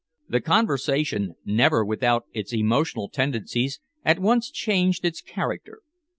[0.27, 5.81] The conversation, never without its emotional tendencies, at once changed its character.